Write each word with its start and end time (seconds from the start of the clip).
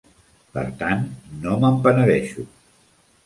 Per 0.53 0.63
tant, 0.79 1.03
no 1.43 1.59
me'n 1.65 1.77
penedeixo. 1.85 2.47